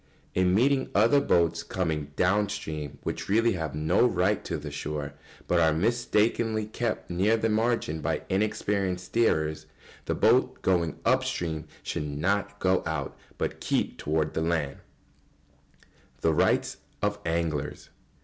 [0.41, 5.13] ]In meeting other boats coming downstream which really have no right to the shore,
[5.47, 9.67] but are mistakenly kept near the margin by inexperienced steerers,
[10.05, 14.77] the boat going up stream should not go out, but keep towards the land.
[14.79, 17.89] [Sidenote: The rights of anglers.